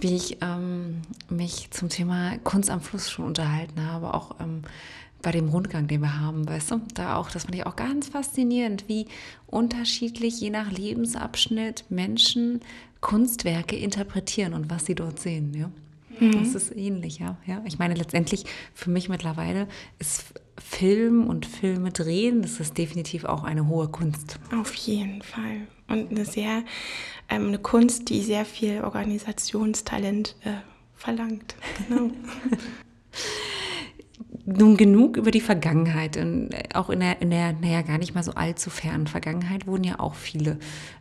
wie 0.00 0.14
ich 0.14 0.38
ähm, 0.42 1.00
mich 1.30 1.70
zum 1.70 1.88
Thema 1.88 2.36
Kunst 2.44 2.68
am 2.68 2.82
Fluss 2.82 3.10
schon 3.10 3.24
unterhalten 3.24 3.82
habe, 3.86 4.12
auch 4.12 4.36
ähm, 4.38 4.62
bei 5.26 5.32
dem 5.32 5.48
Rundgang, 5.48 5.88
den 5.88 6.02
wir 6.02 6.20
haben, 6.20 6.48
weißt 6.48 6.70
du, 6.70 6.82
da 6.94 7.16
auch, 7.16 7.32
das 7.32 7.46
fand 7.46 7.56
ich 7.56 7.66
auch 7.66 7.74
ganz 7.74 8.10
faszinierend, 8.10 8.84
wie 8.86 9.06
unterschiedlich 9.48 10.40
je 10.40 10.50
nach 10.50 10.70
Lebensabschnitt 10.70 11.84
Menschen 11.88 12.60
Kunstwerke 13.00 13.74
interpretieren 13.74 14.54
und 14.54 14.70
was 14.70 14.86
sie 14.86 14.94
dort 14.94 15.18
sehen, 15.18 15.52
ja. 15.52 15.68
Mhm. 16.20 16.30
Das 16.30 16.54
ist 16.54 16.76
ähnlich, 16.76 17.18
ja. 17.18 17.38
ja. 17.44 17.60
Ich 17.64 17.80
meine, 17.80 17.94
letztendlich 17.94 18.44
für 18.72 18.88
mich 18.88 19.08
mittlerweile 19.08 19.66
ist 19.98 20.26
Film 20.58 21.26
und 21.26 21.44
Filme 21.44 21.90
drehen, 21.90 22.42
das 22.42 22.60
ist 22.60 22.78
definitiv 22.78 23.24
auch 23.24 23.42
eine 23.42 23.66
hohe 23.66 23.88
Kunst. 23.88 24.38
Auf 24.56 24.74
jeden 24.74 25.22
Fall. 25.22 25.66
Und 25.88 26.12
eine 26.12 26.24
sehr, 26.24 26.62
ähm, 27.28 27.48
eine 27.48 27.58
Kunst, 27.58 28.10
die 28.10 28.22
sehr 28.22 28.44
viel 28.44 28.84
Organisationstalent 28.84 30.36
äh, 30.44 30.52
verlangt. 30.94 31.56
Genau. 31.88 32.12
nun 34.46 34.76
genug 34.76 35.16
über 35.16 35.30
die 35.30 35.40
Vergangenheit. 35.40 36.16
Und 36.16 36.52
äh, 36.52 36.62
auch 36.74 36.88
in 36.88 37.00
der, 37.00 37.20
in 37.20 37.30
der, 37.30 37.52
naja, 37.52 37.82
gar 37.82 37.98
nicht 37.98 38.14
mal 38.14 38.22
so 38.22 38.32
allzu 38.32 38.70
fernen 38.70 39.06
Vergangenheit 39.06 39.66
wurden 39.66 39.84
ja 39.84 39.98
auch 39.98 40.14
viele 40.14 40.58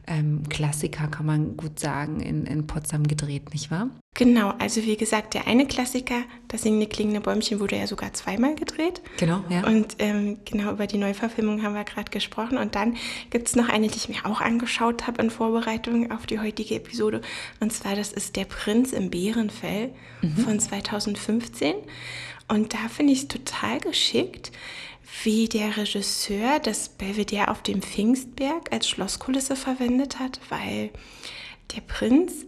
ähm, 0.07 0.43
Klassiker, 0.49 1.07
kann 1.07 1.25
man 1.25 1.55
gut 1.55 1.79
sagen, 1.79 2.19
in, 2.19 2.45
in 2.45 2.67
Potsdam 2.67 3.07
gedreht, 3.07 3.53
nicht 3.53 3.71
wahr? 3.71 3.89
Genau, 4.13 4.53
also 4.59 4.81
wie 4.83 4.95
gesagt, 4.95 5.33
der 5.33 5.45
eine 5.45 5.65
Klassiker, 5.67 6.23
das 6.47 6.61
singende 6.61 6.87
klingende 6.87 7.19
Bäumchen, 7.19 7.59
wurde 7.59 7.75
ja 7.77 7.85
sogar 7.85 8.13
zweimal 8.13 8.55
gedreht. 8.55 9.01
Genau, 9.17 9.43
ja. 9.49 9.67
Und 9.67 9.97
ähm, 9.99 10.37
genau 10.45 10.71
über 10.71 10.87
die 10.87 10.97
Neuverfilmung 10.97 11.63
haben 11.63 11.75
wir 11.75 11.83
gerade 11.83 12.09
gesprochen. 12.11 12.57
Und 12.57 12.75
dann 12.75 12.95
gibt 13.29 13.47
es 13.47 13.55
noch 13.55 13.67
eine, 13.67 13.87
die 13.89 13.97
ich 13.97 14.09
mir 14.09 14.25
auch 14.25 14.41
angeschaut 14.41 15.05
habe 15.05 15.21
in 15.21 15.29
Vorbereitung 15.29 16.11
auf 16.11 16.25
die 16.25 16.39
heutige 16.39 16.75
Episode. 16.75 17.21
Und 17.59 17.73
zwar, 17.73 17.95
das 17.95 18.13
ist 18.13 18.37
Der 18.37 18.45
Prinz 18.45 18.93
im 18.93 19.09
Bärenfell 19.09 19.91
mhm. 20.21 20.37
von 20.37 20.59
2015. 20.59 21.75
Und 22.47 22.73
da 22.73 22.87
finde 22.89 23.13
ich 23.13 23.23
es 23.23 23.27
total 23.27 23.79
geschickt, 23.79 24.51
wie 25.23 25.47
der 25.47 25.77
Regisseur 25.77 26.59
das 26.59 26.89
Belvedere 26.89 27.49
auf 27.49 27.63
dem 27.63 27.81
Pfingstberg 27.81 28.71
als 28.71 28.89
Schlosskulisse 28.89 29.55
verwendet 29.55 30.19
hat, 30.19 30.39
weil 30.49 30.91
der 31.75 31.81
Prinz, 31.81 32.45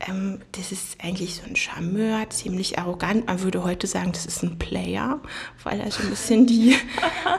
ähm, 0.00 0.40
das 0.52 0.70
ist 0.70 1.02
eigentlich 1.02 1.36
so 1.36 1.42
ein 1.46 1.56
Charmeur, 1.56 2.28
ziemlich 2.30 2.78
arrogant. 2.78 3.26
Man 3.26 3.42
würde 3.42 3.64
heute 3.64 3.86
sagen, 3.86 4.12
das 4.12 4.26
ist 4.26 4.42
ein 4.42 4.58
Player, 4.58 5.20
weil 5.64 5.80
er 5.80 5.90
so 5.90 6.02
ein 6.02 6.10
bisschen 6.10 6.46
die 6.46 6.76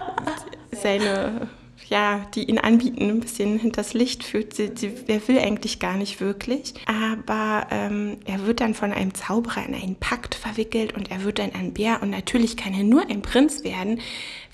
seine 0.71 1.49
ja, 1.91 2.25
die 2.35 2.45
ihn 2.45 2.57
anbieten, 2.57 3.09
ein 3.09 3.19
bisschen 3.19 3.59
hinters 3.59 3.93
Licht 3.93 4.23
führt. 4.23 4.53
Sie, 4.53 4.71
sie, 4.73 4.93
wer 5.07 5.27
will 5.27 5.37
eigentlich 5.37 5.77
gar 5.79 5.97
nicht 5.97 6.21
wirklich. 6.21 6.73
Aber 6.85 7.67
ähm, 7.69 8.17
er 8.23 8.45
wird 8.45 8.61
dann 8.61 8.73
von 8.73 8.93
einem 8.93 9.13
Zauberer 9.13 9.65
in 9.65 9.75
einen 9.75 9.97
Pakt 9.97 10.33
verwickelt 10.33 10.95
und 10.95 11.11
er 11.11 11.25
wird 11.25 11.39
dann 11.39 11.53
ein 11.53 11.73
Bär. 11.73 12.01
Und 12.01 12.09
natürlich 12.09 12.55
kann 12.55 12.73
er 12.73 12.85
nur 12.85 13.09
ein 13.09 13.21
Prinz 13.21 13.65
werden, 13.65 13.99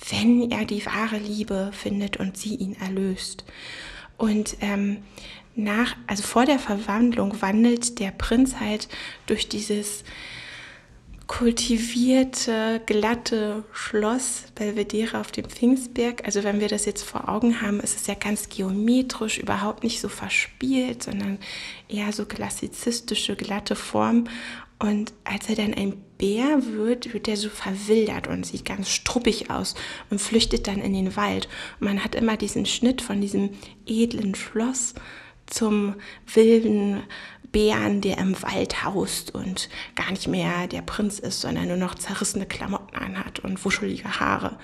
wenn 0.10 0.50
er 0.50 0.66
die 0.66 0.84
wahre 0.88 1.20
Liebe 1.20 1.70
findet 1.74 2.18
und 2.18 2.38
sie 2.38 2.56
ihn 2.56 2.76
erlöst. 2.82 3.46
Und 4.18 4.58
ähm, 4.62 5.04
nach, 5.56 5.96
also 6.08 6.24
vor 6.24 6.46
der 6.46 6.58
Verwandlung 6.58 7.40
wandelt 7.40 8.00
der 8.00 8.10
Prinz 8.10 8.60
halt 8.60 8.88
durch 9.28 9.48
dieses 9.48 10.04
kultivierte, 11.28 12.82
glatte 12.86 13.64
Schloss 13.74 14.46
Belvedere 14.56 15.20
auf 15.20 15.32
dem 15.32 15.46
Pfingstberg. 15.46 16.26
Also 16.26 16.44
wenn 16.44 16.60
wir 16.60 16.70
das 16.70 16.86
jetzt 16.86 17.04
vor 17.04 17.28
Augen 17.30 17.62
haben, 17.62 17.82
ist 17.82 17.98
es 17.98 18.08
ja 18.08 18.14
ganz 18.14 18.50
geometrisch, 18.50 19.38
überhaupt 19.38 19.84
nicht 19.84 20.00
so 20.00 20.08
verspielt, 20.08 21.04
sondern 21.04 21.38
eher 21.90 22.14
so 22.14 22.26
klassizistische, 22.26 23.36
glatte 23.36 23.76
Form. 23.76 24.26
Und 24.80 25.14
als 25.24 25.50
er 25.50 25.56
dann 25.56 25.74
ein 25.74 26.02
Bär 26.18 26.62
wird, 26.66 27.14
wird 27.14 27.28
er 27.28 27.36
so 27.36 27.50
verwildert 27.50 28.28
und 28.28 28.46
sieht 28.46 28.64
ganz 28.64 28.90
struppig 28.90 29.50
aus 29.50 29.76
und 30.10 30.22
flüchtet 30.22 30.68
dann 30.68 30.80
in 30.80 30.94
den 30.94 31.16
Wald. 31.16 31.50
Und 31.80 31.88
man 31.88 32.04
hat 32.04 32.16
immer 32.16 32.38
diesen 32.38 32.66
Schnitt 32.66 33.02
von 33.02 33.20
diesem 33.20 33.50
edlen 33.86 34.36
Schloss 34.36 34.94
zum 35.48 35.96
wilden 36.32 37.04
Bären, 37.52 38.02
der 38.02 38.18
im 38.18 38.42
Wald 38.42 38.84
haust 38.84 39.34
und 39.34 39.70
gar 39.96 40.12
nicht 40.12 40.28
mehr 40.28 40.68
der 40.68 40.82
Prinz 40.82 41.20
ist, 41.20 41.42
sondern 41.42 41.68
nur 41.68 41.78
noch 41.78 41.96
zerrissene 41.96 42.46
Klamotten 42.46 42.96
anhat 42.96 43.40
und 43.40 43.64
wuschelige 43.64 44.20
Haare. 44.20 44.58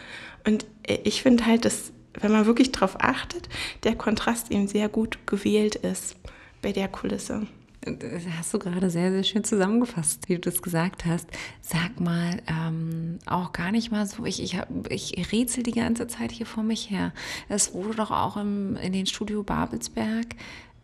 Und 0.45 0.65
äh, 0.83 0.99
ich 1.03 1.21
finde 1.21 1.45
halt, 1.45 1.65
dass, 1.65 1.91
wenn 2.19 2.31
man 2.31 2.45
wirklich 2.45 2.71
darauf 2.71 2.99
achtet, 2.99 3.49
der 3.83 3.95
Kontrast 3.95 4.51
eben 4.51 4.67
sehr 4.67 4.89
gut 4.89 5.25
gewählt 5.25 5.75
ist 5.75 6.15
bei 6.61 6.71
der 6.71 6.87
Kulisse. 6.87 7.47
Das 7.85 8.23
hast 8.37 8.53
du 8.53 8.59
gerade 8.59 8.89
sehr, 8.89 9.11
sehr 9.11 9.23
schön 9.23 9.43
zusammengefasst, 9.43 10.29
wie 10.29 10.35
du 10.35 10.41
das 10.41 10.61
gesagt 10.61 11.05
hast. 11.05 11.27
Sag 11.61 11.99
mal, 11.99 12.41
ähm, 12.47 13.19
auch 13.25 13.51
gar 13.51 13.71
nicht 13.71 13.91
mal 13.91 14.05
so, 14.05 14.25
ich, 14.25 14.41
ich, 14.41 14.57
ich 14.89 15.31
rätsel 15.33 15.63
die 15.63 15.73
ganze 15.73 16.07
Zeit 16.07 16.31
hier 16.31 16.45
vor 16.45 16.63
mich 16.63 16.89
her. 16.89 17.11
Es 17.49 17.73
wurde 17.73 17.95
doch 17.95 18.11
auch 18.11 18.37
im, 18.37 18.77
in 18.77 18.93
den 18.93 19.05
Studio 19.05 19.43
Babelsberg 19.43 20.27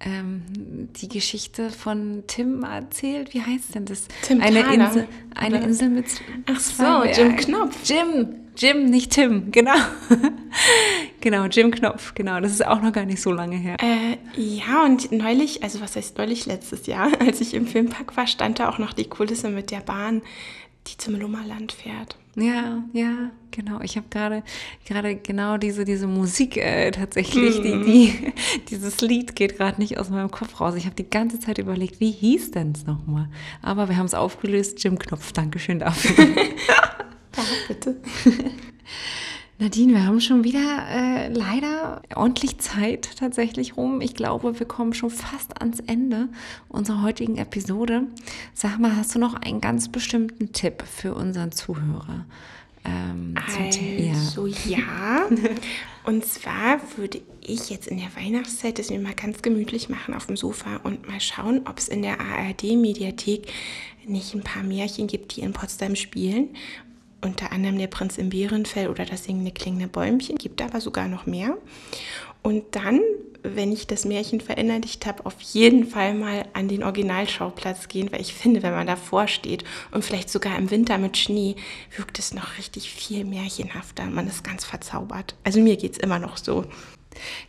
ähm, 0.02 0.44
die 0.96 1.10
Geschichte 1.10 1.70
von 1.70 2.24
Tim 2.28 2.64
erzählt. 2.64 3.34
Wie 3.34 3.42
heißt 3.42 3.76
denn 3.76 3.86
das? 3.86 4.08
Tim 4.22 4.42
eine 4.42 4.62
Thaler, 4.62 4.88
Insel, 4.88 5.08
eine 5.36 5.58
oder? 5.58 5.66
Insel 5.66 5.90
mit 5.90 6.06
Ach 6.46 6.60
so, 6.60 7.04
Jim. 7.04 7.36
Knopf. 7.36 7.78
Jim, 7.84 8.36
Jim, 8.56 8.86
nicht 8.86 9.12
Tim, 9.12 9.52
genau. 9.52 9.76
genau, 11.22 11.46
Jim 11.46 11.72
Knopf, 11.72 12.14
genau. 12.14 12.40
Das 12.40 12.52
ist 12.52 12.66
auch 12.66 12.82
noch 12.82 12.94
gar 12.94 13.06
nicht 13.06 13.22
so 13.22 13.32
lange 13.32 13.58
her. 13.58 13.78
Äh, 13.82 14.18
ja, 14.36 14.84
und 14.86 15.12
neulich, 15.12 15.64
also 15.64 15.82
was 15.82 15.96
heißt 15.96 16.18
neulich 16.18 16.46
letztes 16.46 16.86
Jahr, 16.86 17.10
als 17.20 17.42
ich 17.42 17.54
im 17.54 17.68
Filmpark 17.68 18.16
war, 18.16 18.28
stand 18.28 18.60
da 18.60 18.70
auch 18.70 18.78
noch 18.78 18.94
die 18.94 19.06
Kulisse 19.06 19.50
mit 19.50 19.72
der 19.72 19.82
Bahn, 19.82 20.22
die 20.88 20.98
zum 20.98 21.16
Lummerland 21.16 21.72
fährt. 21.72 22.18
Ja, 22.36 22.84
ja, 22.94 23.32
genau. 23.52 23.82
Ich 23.82 23.98
habe 23.98 24.08
gerade 24.10 24.44
gerade 24.86 25.16
genau 25.16 25.58
diese 25.58 25.84
diese 25.84 26.08
Musik 26.08 26.58
äh, 26.58 26.92
tatsächlich, 26.92 27.62
die, 27.62 27.84
die 27.84 28.34
dieses 28.70 29.02
Lied 29.02 29.36
geht 29.36 29.58
gerade 29.58 29.80
nicht 29.82 29.98
aus 29.98 30.10
meinem 30.10 30.32
Kopf 30.32 30.60
raus. 30.62 30.76
Ich 30.76 30.86
habe 30.86 30.96
die 30.96 31.10
ganze 31.10 31.40
Zeit 31.40 31.58
überlegt, 31.58 32.00
wie 32.00 32.12
hieß 32.12 32.52
denn 32.52 32.72
es 32.72 32.86
nochmal? 32.86 33.28
Aber 33.62 33.90
wir 33.90 33.98
haben 33.98 34.06
es 34.06 34.14
aufgelöst. 34.14 34.84
Jim 34.84 34.98
Knopf, 34.98 35.32
Dankeschön 35.32 35.80
dafür. 35.80 36.16
Ja, 37.38 37.44
bitte. 37.68 37.96
Nadine, 39.62 39.94
wir 39.94 40.06
haben 40.06 40.22
schon 40.22 40.46
wieder 40.46 40.88
äh, 40.90 41.28
leider 41.34 42.02
ordentlich 42.16 42.60
Zeit 42.60 43.18
tatsächlich 43.18 43.76
rum. 43.76 44.00
Ich 44.00 44.16
glaube, 44.16 44.58
wir 44.58 44.66
kommen 44.66 44.94
schon 44.94 45.10
fast 45.10 45.60
ans 45.60 45.82
Ende 45.82 46.30
unserer 46.70 47.02
heutigen 47.02 47.38
Episode. 47.38 48.04
Sag 48.54 48.80
mal, 48.80 48.96
hast 48.96 49.14
du 49.16 49.20
noch 49.20 49.34
einen 49.34 49.60
ganz 49.60 49.90
bestimmten 49.90 50.54
Tipp 50.54 50.82
für 50.84 51.14
unseren 51.14 51.52
Zuhörer? 51.52 52.26
Ähm, 52.86 53.36
Also 54.14 54.48
ja. 54.48 55.28
Und 56.06 56.24
zwar 56.24 56.80
würde 56.96 57.20
ich 57.42 57.70
jetzt 57.70 57.88
in 57.88 57.98
der 57.98 58.16
Weihnachtszeit 58.16 58.80
es 58.80 58.90
mir 58.90 59.00
mal 59.00 59.14
ganz 59.14 59.42
gemütlich 59.42 59.90
machen 59.90 60.14
auf 60.14 60.28
dem 60.28 60.38
Sofa 60.38 60.78
und 60.84 61.08
mal 61.08 61.20
schauen, 61.20 61.62
ob 61.68 61.78
es 61.78 61.90
in 61.90 62.02
der 62.02 62.20
ARD-Mediathek 62.22 63.52
nicht 64.08 64.34
ein 64.34 64.42
paar 64.42 64.64
Märchen 64.64 65.08
gibt, 65.08 65.36
die 65.36 65.42
in 65.42 65.52
Potsdam 65.52 65.96
spielen. 65.96 66.50
Unter 67.22 67.52
anderem 67.52 67.78
der 67.78 67.88
Prinz 67.88 68.18
im 68.18 68.30
Bärenfell 68.30 68.90
oder 68.90 69.06
das 69.06 69.26
singende 69.26 69.52
klingende 69.52 69.88
Bäumchen, 69.88 70.38
gibt 70.38 70.62
aber 70.62 70.80
sogar 70.80 71.08
noch 71.08 71.26
mehr. 71.26 71.58
Und 72.42 72.64
dann, 72.76 73.02
wenn 73.44 73.72
ich 73.72 73.88
das 73.88 74.06
Märchen 74.06 74.40
verinnerlicht 74.40 75.06
habe, 75.06 75.26
auf 75.26 75.40
jeden 75.42 75.86
Fall 75.86 76.14
mal 76.14 76.46
an 76.54 76.70
den 76.70 76.84
Originalschauplatz 76.84 77.90
gehen, 77.90 78.12
weil 78.12 78.22
ich 78.22 78.34
finde, 78.34 78.64
wenn 78.64 78.74
man 78.74 78.88
davor 78.88 79.28
steht 79.28 79.66
und 79.92 80.06
vielleicht 80.06 80.30
sogar 80.30 80.58
im 80.58 80.72
Winter 80.72 80.98
mit 80.98 81.18
Schnee, 81.18 81.56
wirkt 81.98 82.20
es 82.20 82.34
noch 82.34 82.58
richtig 82.58 82.90
viel 82.90 83.26
märchenhafter. 83.26 84.06
Man 84.06 84.28
ist 84.28 84.44
ganz 84.44 84.64
verzaubert. 84.64 85.36
Also 85.44 85.60
mir 85.60 85.76
geht 85.76 85.94
es 85.94 85.98
immer 85.98 86.20
noch 86.20 86.38
so. 86.38 86.66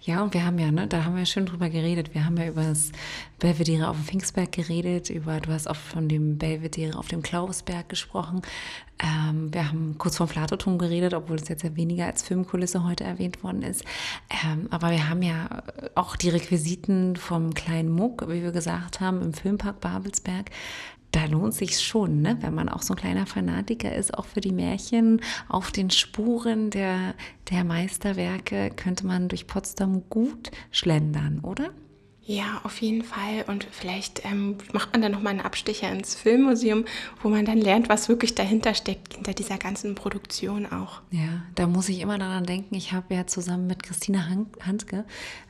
Ja, 0.03 0.23
und 0.23 0.35
wir 0.35 0.45
haben 0.45 0.59
ja, 0.59 0.71
ne, 0.71 0.87
da 0.87 1.05
haben 1.05 1.17
wir 1.17 1.27
schon 1.27 1.47
drüber 1.47 1.69
geredet. 1.69 2.15
Wir 2.15 2.25
haben 2.25 2.37
ja 2.37 2.49
über 2.49 2.65
das 2.65 2.93
Belvedere 3.39 3.89
auf 3.89 3.97
dem 3.97 4.05
Pfingstberg 4.05 4.53
geredet, 4.53 5.11
über, 5.11 5.41
du 5.41 5.53
hast 5.53 5.69
auch 5.69 5.77
von 5.77 6.09
dem 6.09 6.39
Belvedere 6.39 6.99
auf 6.99 7.09
dem 7.09 7.23
Klausberg 7.23 7.89
gesprochen. 7.89 8.43
Ähm, 9.03 9.53
wir 9.53 9.69
haben 9.69 9.97
kurz 9.99 10.17
vom 10.17 10.29
Flatoturm 10.29 10.79
geredet, 10.79 11.15
obwohl 11.15 11.37
es 11.37 11.49
jetzt 11.49 11.63
ja 11.63 11.75
weniger 11.77 12.07
als 12.07 12.23
Filmkulisse 12.23 12.85
heute 12.85 13.05
erwähnt 13.05 13.43
worden 13.43 13.63
ist. 13.63 13.85
Ähm, 14.45 14.69
aber 14.71 14.91
wir 14.91 15.09
haben 15.09 15.23
ja 15.23 15.63
auch 15.95 16.17
die 16.17 16.31
Requisiten 16.31 17.17
vom 17.17 17.55
kleinen 17.55 17.91
Muck, 17.91 18.29
wie 18.29 18.43
wir 18.43 18.53
gesagt 18.53 19.01
haben, 19.01 19.23
im 19.23 19.33
Filmpark 19.33 19.81
Babelsberg 19.81 20.51
da 21.13 21.25
lohnt 21.25 21.55
sich 21.55 21.81
schon, 21.81 22.23
ne? 22.23 22.39
wenn 22.41 22.55
man 22.55 22.69
auch 22.69 22.83
so 22.83 22.95
ein 22.95 23.01
kleiner 23.01 23.27
Fanatiker 23.27 23.95
ist, 23.95 24.17
auch 24.17 24.27
für 24.27 24.41
die 24.41 24.53
Märchen. 24.53 25.21
Auf 25.49 25.73
den 25.73 25.91
Spuren 25.91 26.71
der, 26.71 27.15
der 27.51 27.65
Meisterwerke 27.65 28.71
könnte 28.71 29.07
man 29.07 29.29
durch 29.29 29.47
Potsdam 29.47 30.05
gut 30.09 30.51
schlendern, 30.71 31.41
oder? 31.41 31.71
Ja, 32.31 32.61
auf 32.63 32.81
jeden 32.81 33.03
Fall. 33.03 33.45
Und 33.49 33.67
vielleicht 33.73 34.25
ähm, 34.25 34.57
macht 34.73 34.93
man 34.93 35.03
dann 35.03 35.11
nochmal 35.11 35.33
einen 35.33 35.41
Abstecher 35.41 35.91
ins 35.91 36.15
Filmmuseum, 36.15 36.85
wo 37.25 37.29
man 37.29 37.45
dann 37.45 37.59
lernt, 37.59 37.89
was 37.89 38.09
wirklich 38.09 38.37
dahinter 38.37 38.73
steckt, 38.75 39.15
hinter 39.15 39.35
dieser 39.35 39.59
ganzen 39.59 39.97
Produktion 39.97 40.65
auch. 40.67 41.01
Ja, 41.11 41.43
da 41.57 41.67
muss 41.67 41.89
ich 41.89 41.99
immer 41.99 42.19
daran 42.19 42.45
denken. 42.47 42.77
Ich 42.77 42.93
habe 42.93 43.17
ja 43.17 43.27
zusammen 43.27 43.67
mit 43.67 43.83
Christina 43.83 44.29
Han- 44.29 44.47
Handke 44.65 45.05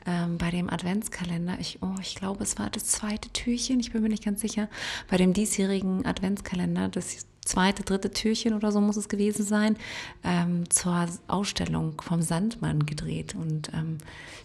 ähm, 0.07 0.39
bei 0.39 0.49
dem 0.49 0.71
Adventskalender, 0.71 1.57
ich, 1.59 1.77
oh, 1.83 1.93
ich 2.01 2.15
glaube, 2.15 2.41
es 2.43 2.57
war 2.57 2.71
das 2.71 2.85
zweite 2.87 3.29
Türchen, 3.29 3.79
ich 3.79 3.91
bin 3.91 4.01
mir 4.01 4.09
nicht 4.09 4.25
ganz 4.25 4.41
sicher, 4.41 4.67
bei 5.07 5.17
dem 5.17 5.33
diesjährigen 5.33 6.07
Adventskalender, 6.07 6.89
das 6.89 7.27
zweite, 7.43 7.83
dritte 7.83 8.11
Türchen 8.11 8.53
oder 8.53 8.71
so 8.71 8.81
muss 8.81 8.97
es 8.97 9.09
gewesen 9.09 9.43
sein, 9.43 9.77
ähm, 10.23 10.69
zur 10.69 11.07
Ausstellung 11.27 12.01
vom 12.01 12.21
Sandmann 12.21 12.85
gedreht. 12.85 13.35
Und 13.35 13.71
ähm, 13.73 13.97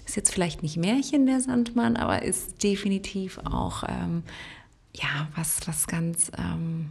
ist 0.07 0.17
jetzt 0.17 0.33
vielleicht 0.33 0.63
nicht 0.63 0.77
Märchen 0.77 1.27
der 1.27 1.41
Sandmann, 1.41 1.97
aber 1.97 2.23
ist 2.23 2.63
definitiv 2.63 3.39
auch 3.45 3.85
ähm, 3.89 4.23
ja 4.95 5.29
was, 5.35 5.67
was 5.67 5.87
ganz 5.87 6.31
ähm, 6.39 6.91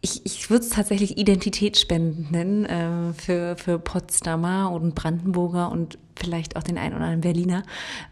ich, 0.00 0.24
ich 0.24 0.50
würde 0.50 0.64
es 0.64 0.70
tatsächlich 0.70 1.18
identitätsspendend 1.18 2.30
nennen 2.30 2.64
äh, 2.64 3.12
für, 3.14 3.56
für 3.56 3.78
Potsdamer 3.78 4.70
und 4.70 4.94
Brandenburger 4.94 5.70
und 5.70 5.98
vielleicht 6.16 6.56
auch 6.56 6.62
den 6.62 6.78
einen 6.78 6.94
oder 6.94 7.04
anderen 7.04 7.20
Berliner, 7.20 7.62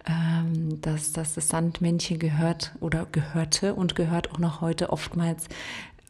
ähm, 0.06 0.80
dass, 0.80 1.12
dass 1.12 1.34
das 1.34 1.48
Sandmännchen 1.48 2.18
gehört 2.18 2.74
oder 2.80 3.06
gehörte 3.10 3.74
und 3.74 3.94
gehört 3.94 4.32
auch 4.32 4.38
noch 4.38 4.60
heute 4.60 4.90
oftmals 4.90 5.48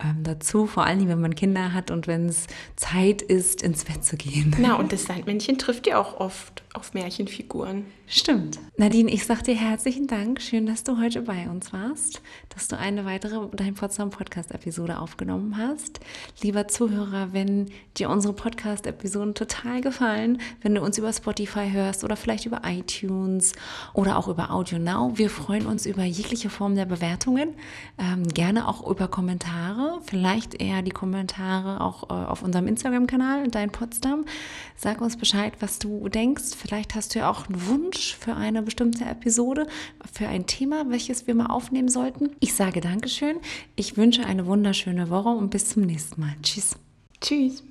ähm, 0.02 0.22
dazu, 0.22 0.66
vor 0.66 0.84
allem 0.84 1.08
wenn 1.08 1.20
man 1.20 1.34
Kinder 1.34 1.72
hat 1.72 1.90
und 1.90 2.06
wenn 2.06 2.28
es 2.28 2.46
Zeit 2.76 3.22
ist, 3.22 3.62
ins 3.62 3.84
Bett 3.84 4.04
zu 4.04 4.16
gehen. 4.16 4.54
Na, 4.58 4.74
und 4.74 4.92
das 4.92 5.04
Sandmännchen 5.04 5.58
trifft 5.58 5.86
ja 5.86 5.98
auch 5.98 6.20
oft 6.20 6.64
auf 6.74 6.94
Märchenfiguren. 6.94 7.86
Stimmt. 8.08 8.60
Nadine, 8.76 9.10
ich 9.10 9.24
sag 9.24 9.42
dir 9.42 9.56
herzlichen 9.56 10.06
Dank. 10.06 10.40
Schön, 10.40 10.66
dass 10.66 10.84
du 10.84 11.00
heute 11.00 11.22
bei 11.22 11.48
uns 11.48 11.72
warst, 11.72 12.22
dass 12.50 12.68
du 12.68 12.78
eine 12.78 13.04
weitere 13.04 13.48
Dein 13.56 13.74
Potsdam 13.74 14.10
Podcast 14.10 14.52
Episode 14.52 15.00
aufgenommen 15.00 15.56
hast. 15.56 15.98
Lieber 16.40 16.68
Zuhörer, 16.68 17.32
wenn 17.32 17.66
dir 17.96 18.08
unsere 18.08 18.32
Podcast 18.32 18.86
Episoden 18.86 19.34
total 19.34 19.80
gefallen, 19.80 20.40
wenn 20.62 20.74
du 20.74 20.82
uns 20.82 20.98
über 20.98 21.12
Spotify 21.12 21.70
hörst 21.72 22.04
oder 22.04 22.14
vielleicht 22.16 22.46
über 22.46 22.62
iTunes 22.64 23.54
oder 23.92 24.18
auch 24.18 24.28
über 24.28 24.52
Audio 24.52 24.78
Now, 24.78 25.12
wir 25.16 25.28
freuen 25.28 25.66
uns 25.66 25.84
über 25.84 26.04
jegliche 26.04 26.50
Form 26.50 26.76
der 26.76 26.84
Bewertungen, 26.84 27.54
ähm, 27.98 28.28
gerne 28.28 28.68
auch 28.68 28.88
über 28.88 29.08
Kommentare, 29.08 30.00
vielleicht 30.04 30.60
eher 30.62 30.82
die 30.82 30.92
Kommentare 30.92 31.80
auch 31.80 32.04
äh, 32.04 32.12
auf 32.12 32.42
unserem 32.42 32.68
Instagram-Kanal, 32.68 33.48
Dein 33.48 33.70
Potsdam. 33.70 34.26
Sag 34.76 35.00
uns 35.00 35.16
Bescheid, 35.16 35.54
was 35.60 35.78
du 35.78 36.08
denkst. 36.08 36.54
Vielleicht 36.56 36.94
hast 36.94 37.14
du 37.14 37.20
ja 37.20 37.30
auch 37.30 37.48
einen 37.48 37.66
Wunsch 37.96 38.14
für 38.14 38.34
eine 38.34 38.62
bestimmte 38.62 39.04
Episode, 39.06 39.66
für 40.12 40.28
ein 40.28 40.46
Thema, 40.46 40.90
welches 40.90 41.26
wir 41.26 41.34
mal 41.34 41.46
aufnehmen 41.46 41.88
sollten. 41.88 42.30
Ich 42.40 42.54
sage 42.54 42.82
Dankeschön. 42.82 43.36
Ich 43.74 43.96
wünsche 43.96 44.26
eine 44.26 44.46
wunderschöne 44.46 45.08
Woche 45.08 45.30
und 45.30 45.50
bis 45.50 45.70
zum 45.70 45.82
nächsten 45.82 46.20
Mal. 46.20 46.34
Tschüss. 46.42 46.76
Tschüss. 47.22 47.66